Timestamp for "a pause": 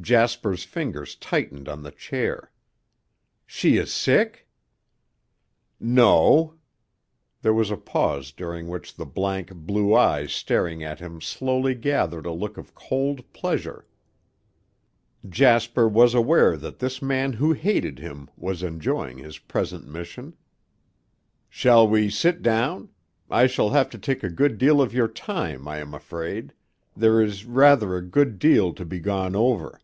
7.70-8.32